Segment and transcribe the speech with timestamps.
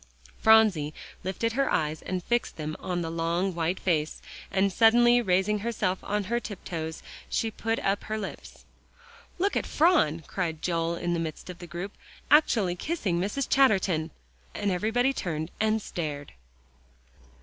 [0.41, 5.59] Phronsie lifted her eyes and fixed them on the long, white face, and suddenly raising
[5.59, 8.65] herself on her tiptoes, she put up her lips.
[9.37, 11.91] "Look at Phron," cried Joel in the midst of the group,
[12.31, 13.47] "actually kissing Mrs.
[13.47, 14.09] Chatterton!"
[14.55, 16.31] and everybody turned and stared.